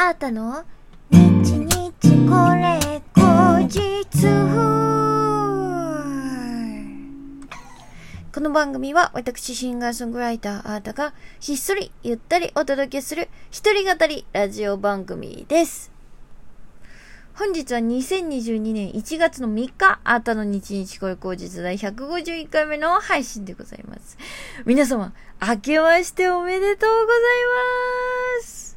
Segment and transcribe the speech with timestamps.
[0.00, 0.64] あーたの？
[1.10, 1.90] 日日
[2.28, 4.06] これ後日
[8.32, 15.90] この番組は私シンガーソングライターあーたがひっそりゆったりお届けする一人語りラジオ番組です。
[17.34, 24.16] 本日は2022年1月の3日、あーたの日日これ後日第151回目の配信でございます。
[24.64, 25.12] 皆様、
[25.44, 27.16] 明けましておめでとうござい
[28.38, 28.67] ます。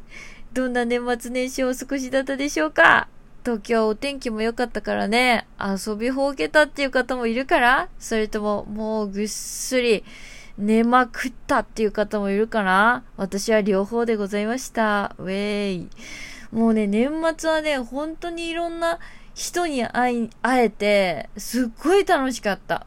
[0.54, 3.07] どんな年末年始をお過ごしだったでしょうか？
[3.43, 10.04] 東京お天気も良かったからね、遊びほうけたっていう方もいるからそれとももうぐっすり
[10.57, 13.04] 寝まくったっていう方もいるかな？
[13.15, 15.15] 私は両方でございました。
[15.18, 15.89] ウェイ。
[16.52, 18.99] もうね、年末はね、本当にいろんな
[19.33, 22.86] 人に会い、会えて、すっごい楽しかった。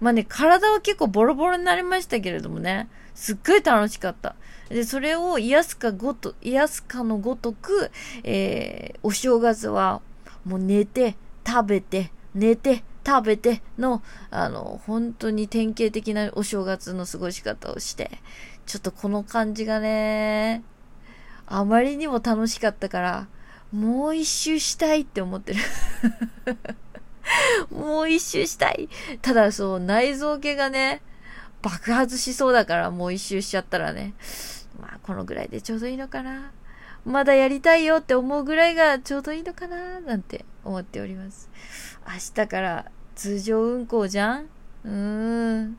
[0.00, 4.34] まあね、体は結構ボロボロになりましたけれどもね、すっごい楽しかった。
[4.72, 7.90] で、それを癒すかごと、癒すかのごとく、
[8.24, 10.00] えー、お正月は
[10.44, 18.10] もう寝て、食べて、寝て、食べての、あの、本当に典型的なお正月の過ごし方をして、
[18.64, 20.62] ちょっとこの感じがね、
[21.46, 23.26] あまりにも楽しかったから、
[23.72, 25.60] もう一周したいって思ってる。
[27.70, 28.88] もう一周したい。
[29.20, 31.02] ただそう、内臓系がね、
[31.62, 34.14] 爆発しそうだからもう一周しちゃったらね。
[34.80, 36.52] まあ、このぐらいでちょうどいいのかな。
[37.04, 41.50] まだやりたいよって思うぐらいがちょうどいいのかな、なんて思っております。
[42.06, 44.48] 明日から通常運行じゃん？
[44.84, 45.78] うーん。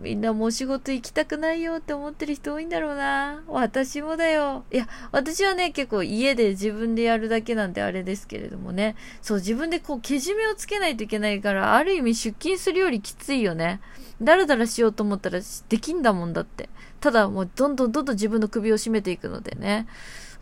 [0.00, 3.42] みんなもう仕事行きたくないよって思ってる人多いんだろうな。
[3.48, 4.64] 私もだよ。
[4.72, 8.96] いや、私はね、結構家で自分でやるだけなんであれですけれどもね。
[9.22, 13.80] そう、自分でこう、けじめをつけないといけないから、ある意味出勤するよりきついよね。
[14.22, 16.68] だらだらしようと思ったらできんだもんだって。
[17.00, 19.86] ただもうどんどんどんどん自分の首を絞めていくのでね。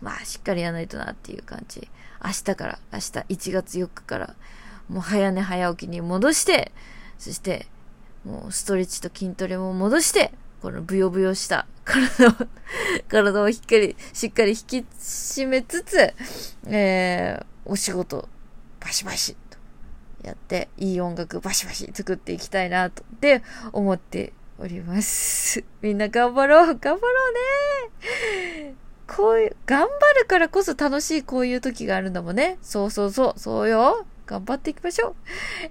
[0.01, 1.87] まあ、しっかりやらないとなっていう感じ。
[2.23, 3.03] 明日から、明日
[3.49, 4.35] 1月4日から、
[4.89, 6.71] もう早寝早起きに戻して、
[7.17, 7.67] そして、
[8.27, 12.33] もうストレッチと筋トレも戻して、このブヨブヨした 体を、
[13.07, 16.13] 体をしっかり、しっかり引き締めつつ、
[16.65, 18.27] えー、お仕事、
[18.81, 19.57] バシバシと
[20.23, 25.63] やって、いい音楽バシバシ作っていきたいなと、って思っております。
[25.81, 27.33] みんな頑張ろう頑張ろう
[28.65, 28.75] ね
[29.07, 29.87] こういう、頑張
[30.19, 32.57] るからこそ楽しいこういう時があるんだもんね。
[32.61, 34.05] そうそうそう、そうよ。
[34.27, 35.15] 頑張っていきましょう。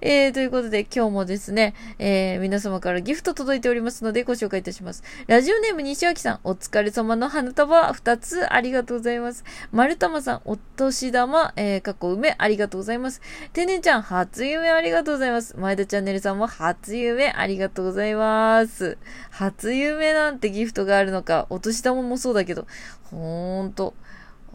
[0.01, 5.03] えー、ということで今日もですね、えー、皆様からギフト届いておりますのでご紹介いたします。
[5.27, 9.45] ラジオネーム西脇さん、お疲れ様の花束2つありがとうございます。
[9.71, 13.21] 丸玉さん、お年玉、えー、かっこ梅ありがとうございます。
[13.53, 15.55] てねちゃん、初夢ありがとうございます。
[15.55, 18.97] 前田チャンネルさんも初夢ありがとうございます。
[19.29, 22.65] 初夢なんてギフトがあるのか、お年玉もそうだけど、
[23.11, 23.93] ほーんと。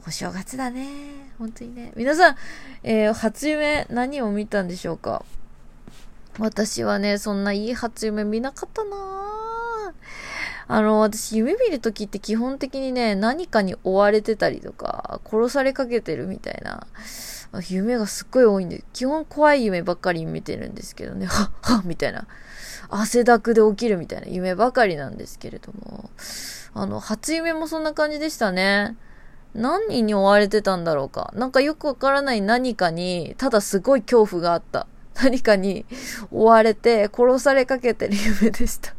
[0.07, 0.87] お正月だね。
[1.39, 1.93] 本当にね。
[1.97, 2.37] 皆さん、
[2.83, 5.25] えー、初夢何を見たんでしょうか？
[6.39, 9.93] 私はね、そんないい初夢見なかったな
[10.67, 16.87] あの、私夢見るときって基本的にね、何かに追われてたりとか、殺されかけてるみたいな、
[17.69, 22.27] 夢がすっごい多いんで、基本怖い夢ばっかり見てるんですけどね、はっはっみたいな。
[22.89, 26.11] 汗だくで起きるみたいな夢ばかりなんですけれども、
[26.75, 28.97] あの、初夢もそんな感じでしたね。
[29.55, 31.33] 何に追われてたんだろうか。
[31.37, 34.87] なんかよくわからない何かに、ただすごい恐怖があった。
[35.23, 35.85] 何かに
[36.31, 38.95] 追われて殺されかけてる夢でした。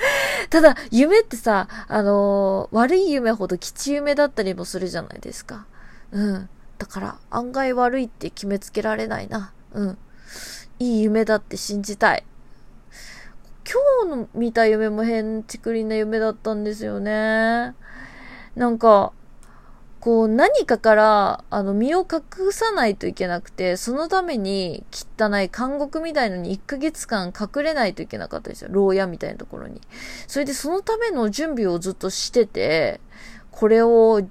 [0.50, 5.66] ただ、夢ってさ、あのー、悪い夢ほど吉夢だったりもするじゃないですか。
[6.12, 6.48] うん。
[6.78, 9.52] だから、案外悪いって決めつけられないな。
[9.72, 9.98] うん。
[10.78, 12.24] いい夢だって信じたい。
[13.70, 17.74] 今日の見た夢も変ちくりんな夢だったんですよね。
[18.54, 19.12] なんか、
[20.08, 28.70] こう何かからあの身を隠さないといけなくて、そのために汚い監獄みたいのに1ヶ月間隠れないといけなかったですよ。
[28.72, 29.82] 牢屋みたいなところに。
[30.26, 33.02] それでそのための準備をずっとしてて、
[33.50, 34.22] これを、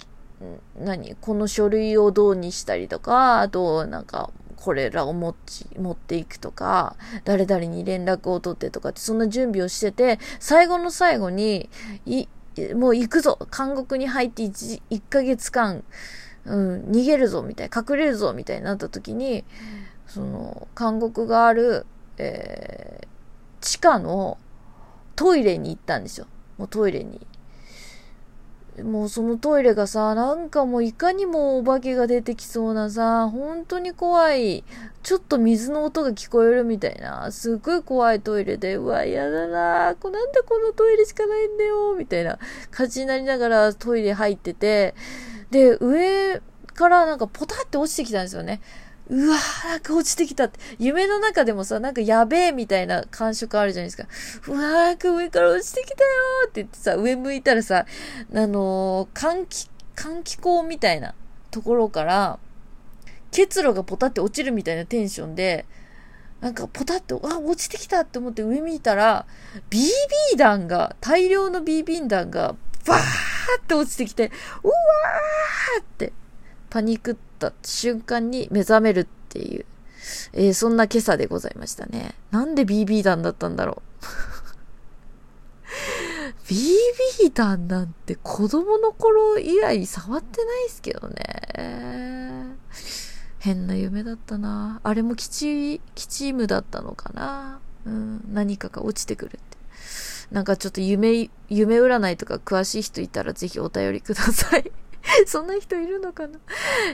[0.80, 11.70] 何この書類をどうにしたりとか、あとなんかこれらを持ち、持っていくとか、誰々に連絡を取ってとかって、そんな準備をしてて、最後の最後に、
[12.04, 12.26] い、
[12.74, 15.84] もう行くぞ監獄に入って 1, 1ヶ月間、
[16.44, 19.44] うん、逃げるぞみたい、隠れるぞみたいになった時に、
[20.06, 23.06] その、監獄がある、えー、
[23.60, 24.38] 地下の
[25.16, 26.26] トイレに行ったんですよ。
[26.56, 27.26] もうトイレに。
[28.82, 34.64] もうそのトイレがさ、なんかもういかにもお化けが出てきそうなさ、本当に怖い。
[35.02, 39.96] ちょっと水の音が聞こえるみたいな、すっごい怖いトイレで、うわ、嫌だな。
[39.98, 42.38] こなんでこのトイレしかないんだよ、みたいな。
[42.70, 44.94] 感じになりながらトイレ入ってて、
[45.50, 46.40] で、上
[46.74, 48.60] からなんかポタって落ちてきたんですよね。
[49.10, 50.60] うわー、なんか落ちてきたって。
[50.78, 54.06] 夢の中でもさ、なんかやべえみたいな感触あるじゃないですか。
[54.48, 57.86] うわー、なんか上から落ちてきたよーって言ってさ、上向いたらさ、
[58.34, 61.14] あのー、換気、換気口みたいな
[61.50, 62.38] ところから、
[63.30, 65.64] 結露がポタって落ちるみたいなテンションで、
[66.40, 69.26] なんかポタって、あ、落ちてきたって思って上見たら、
[69.70, 72.54] BB 弾が、大量の BB 弾が、
[72.86, 72.98] バー
[73.60, 74.30] って落ちてきて、
[74.62, 76.12] うわーって
[76.70, 79.66] パニクった瞬間に目覚めるっていう、
[80.32, 82.14] えー、そんな今朝でございましたね。
[82.30, 84.04] なんで BB 弾だったんだろう。
[86.48, 92.56] BB 弾なんて子供の頃以来触ってないですけどね。
[93.38, 94.80] 変な夢だったな。
[94.82, 97.60] あれもキチ、キチームだったのかな。
[97.86, 99.58] うん、何かが落ちてくるって。
[100.30, 104.70] なんかちょっと夢、夢占いとか詳しい人いたらぜひお便りください。
[105.26, 106.38] そんな人いるのかな？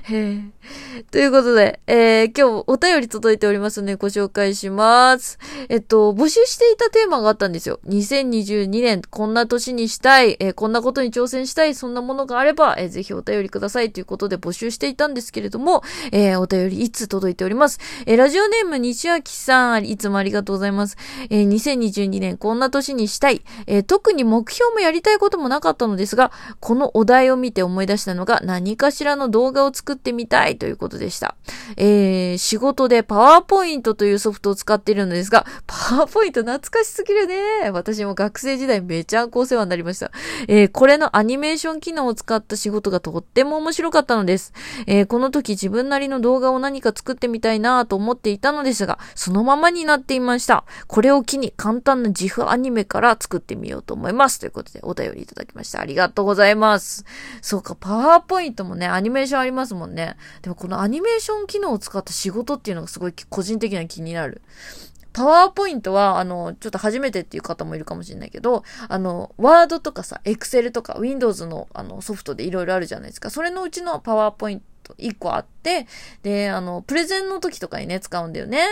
[0.05, 1.03] へえ。
[1.11, 5.39] ということで、えー、今日お便り届いておりますのでご紹介します。
[5.69, 7.81] えっと、募集していたテーマがあったんですよ。
[7.87, 15.83] 2022年こんな年にしたい、えー、こんなことに挑戦したい、そんなものがあれば、えー、ぜひお便りくださいということで募集していたんですけれども、
[16.13, 17.79] えー、お便りいつ届いております。
[18.07, 20.97] えー、ラジオネーム西脇さん、いつもありがとうございます。
[21.31, 31.37] えー、2022年こんな年にしたい、えー、特に目標もやりたいこともなかったのですが、このお題を見て思い出したたのが何かしらの動画を作ってみたいということでした。
[31.77, 37.71] えー、仕事でパワーポイントというソフトを使っているのですが、パワーポイント懐かしすぎるね。
[37.71, 40.11] 私も学生時代めちゃんこお世話になりました。
[40.49, 44.53] えー、これのアニメーション機能を使った仕事がとっても面白かったのです。
[44.87, 50.65] えー、この時自分なりの動画を何か作ってみたいなと思っていたのですが、そのままになっていました。
[50.87, 54.39] これを機に簡単な自負アニメから作ってみようと思います。
[54.39, 55.81] ということでお便りいただきました。
[55.81, 57.05] ありがとうございます。
[57.41, 60.17] そうか、パワーポイントもね、アニメーションありますもんね。
[60.41, 64.41] でもこのアニメーション機能を使った仕事っていうのがすごい個人的な気になる。
[65.13, 73.29] パワーポイントは、あの、ちょっと初めてっていう方もいるかもしれないけど、あの、ワードとかさ、エクセルとか、Windows のあのソフトでいろいろあるじゃないですか。
[73.29, 75.87] それのうちのパワーポイント1個あって、
[76.23, 78.65] で、あの、プレゼンの時とかにね、使うんだよね。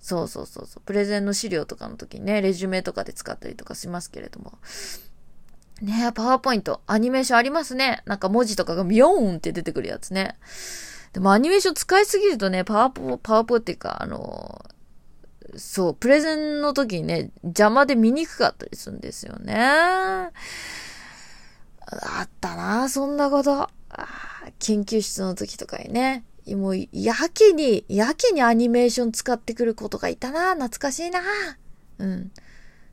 [0.00, 0.82] そうそうそうそう。
[0.86, 4.54] プレゼンの資料とかの時にね、レジュメとかで使ったりとかしますけれども。
[5.82, 8.02] ねえ、パワーポイント、アニメーションありますね。
[8.06, 10.36] なんか文字とかがビヨーンって出てくるやつね。
[11.12, 14.64] でもアニメーション使いすぎるとね、パワーポ、パワーポっていうか、あの、
[15.56, 19.54] そう、プレゼンの時にね、邪魔で見にくかったりするんですよね。
[19.58, 20.30] あ
[22.24, 23.68] ったなそんなこと。
[24.58, 26.24] 研究室の時とかにね。
[26.48, 31.20] もう、やけに、やけにアニメーション使ってくる子とかいたな懐かしいな
[31.98, 32.30] うん。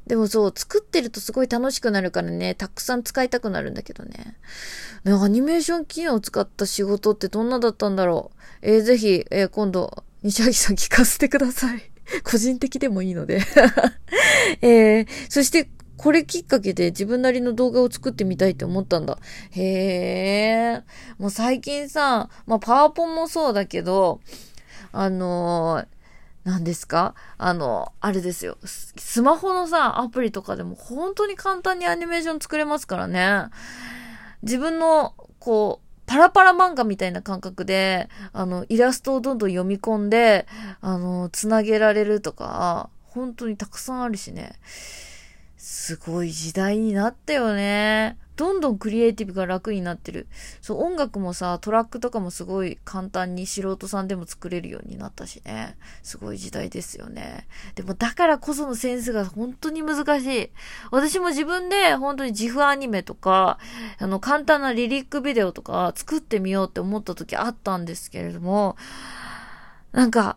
[0.08, 4.36] でもそう、作ってるとすごい楽しくなるからね、たくさん使いたくなるんだけどね。
[5.06, 8.40] ねアニメーション機能を使った仕事ってどんなだったんだろう。
[8.62, 11.82] えー、ぜひ、えー、今度、西脇さん聞かせてください。
[12.24, 13.42] 個人的でもいいので
[14.62, 19.18] えー、そして、これきっかけで自分なりの動画を作ってみたいって思ったんだ。
[19.52, 20.84] へえ。
[21.18, 24.20] もう最近さ、まあ、パワポンもそうだけど、
[24.92, 25.93] あのー、
[26.44, 27.16] 何ですか？
[27.38, 28.58] あの、あれですよ。
[28.66, 33.46] スマホのさ、アプリとかでも本当に簡単にアニメーション作れますからね。
[34.42, 40.46] 自分の、こう、パラパラ漫画みたいな感覚で、あの、イラストをどんどん読み込んで、
[40.82, 44.60] あの、つなげられるとか、本当にたくさんあるしね。
[45.66, 48.18] すごい時代になったよね。
[48.36, 50.28] どんどんクリエイティブが楽になってる。
[50.60, 55.78] そう、音楽もさ、トラックとかもすごい簡単に素人さんでも作れるようになったしね。
[56.02, 57.48] すごい時代ですよね。
[57.76, 60.50] でもだからこそのセンスが本当に難しい。
[60.92, 63.58] 私も自分で本当に自負アニメとか、
[64.00, 68.76] あの、簡単なリリックビデオとか作ってみようって思った時あったんですけれども、
[69.94, 70.36] なんか、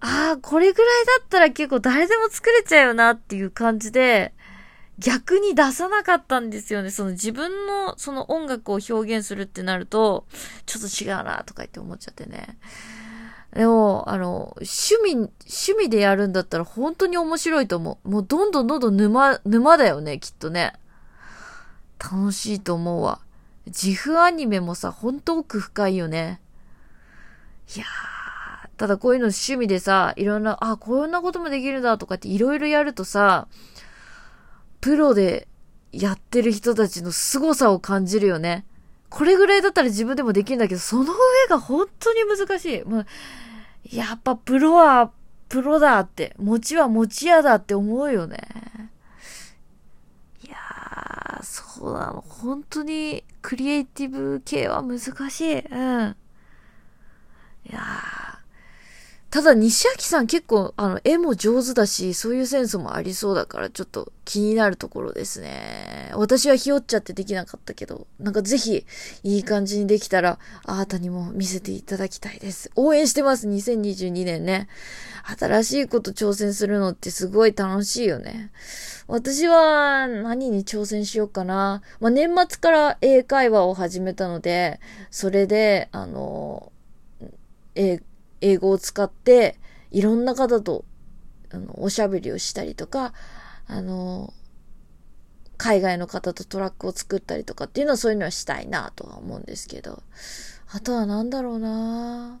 [0.00, 4.32] ああ、これぐらいだったら結構誰でも作れちゃうよなっていう感じで、
[4.98, 6.90] 逆に出さなかったんですよね。
[6.90, 10.26] その自分のその音楽を表現するってなると、
[10.66, 12.58] ちょっと違うなとか言って思っちゃってね。
[13.54, 18.08] でも、あの、趣味、趣味でやるんだったら本当に面白いと思う。
[18.08, 20.74] もうどんどんどんどん沼、沼だよね、きっとね。
[21.98, 23.20] 楽しいと思うわ。
[23.66, 26.40] 自負アニメもさ、ほんと奥深いよね。
[27.74, 28.19] いやー、
[28.80, 33.46] ただこういうの趣味でさ、いろんな、あ、こんなこともできるんだとかっていろいろやるとさ、
[34.80, 35.48] プロで
[35.92, 38.64] やってる人たちの凄さを感じるよね。
[39.10, 41.12] これぐらいだったら自分でもできるんだけど、その上
[41.50, 42.82] が本当に難しい。
[42.84, 43.06] もう、
[43.84, 45.10] やっぱプロは
[45.50, 48.38] プロだって、持ちは持ち屋だって思うよね。
[50.42, 52.24] いやー、そうなの。
[52.26, 55.58] 本当にクリエイティブ系は難しい。
[55.58, 56.16] うん。
[57.66, 58.09] いやー。
[59.30, 66.10] ただ、西明さん結構、あの、絵も上手だし、そういうセンスもありそうだから、ちょっと気になるところですね。
[66.14, 68.84] 私はひよっちゃってできなかったけど、なんかぜひ、
[69.22, 72.72] いい感じにできたら、あなたにも見せていただきたいです。
[72.74, 74.66] 応援してます、2022年ね。
[75.38, 78.50] 新しいこと挑戦するのってすごい楽しいよね。
[79.06, 81.82] 私は何に挑戦しようかな。
[82.00, 84.80] まあ、年末から英会話を始めたので、
[85.12, 86.72] それで、あの、
[87.76, 88.00] 英
[88.40, 89.58] 英語を使って、
[89.90, 90.84] いろんな方と、
[91.52, 93.12] あの、おしゃべりをしたりとか、
[93.66, 94.32] あの、
[95.56, 100.02] 海外の方とトラックを作ったりとかっていうのはそういうのはしたいなとは思うんですけど。
[100.72, 102.40] あとは何だろうな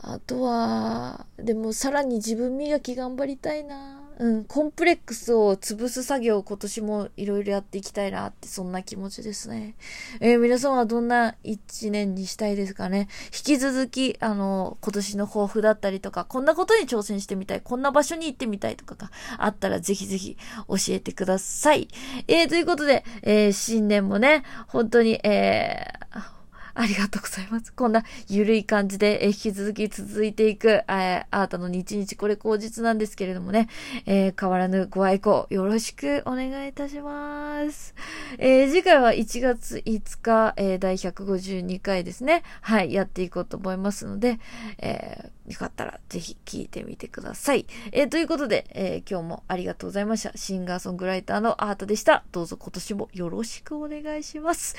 [0.00, 9.76] あとは、でもさらに自分磨き頑張りたいなうん、コンプレックスを潰す作業を今年もいろいろやっていきたいなって、そんな気持ちですね。
[10.20, 13.08] えー、皆様はどんな一年にしたいですかね？
[13.26, 21.88] 引き続き、あの、今年の抱負だったりとか、こんなことに挑戦してみたい、こんな場所に行ってみたいとかがあったらぜひぜひ教えてください。
[22.26, 26.37] えー、ということで、えー、新年もね、本当に、えー、
[26.78, 27.72] ありがとうございます。
[27.72, 33.68] こんなゆるい感じで、引き続き続いていく、え、あなたの日日これ口実なんですけれどもね、
[34.06, 37.96] えー、変わらぬご愛顧よろしくお願いいたします。
[38.38, 42.44] えー、次回は1月5日、えー、第152回ですね。
[42.60, 44.38] はい、やっていこうと思いますので、
[44.78, 47.66] えー、よかったらぜひ聴いてみてください。
[47.92, 50.36] えー、ということで、えー、今日もありがとうございました。
[50.36, 52.24] シンガーソングライターのアートでした。
[52.32, 54.76] どうぞ今年もよろしくお願いします。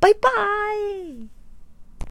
[0.00, 1.43] バイバーイ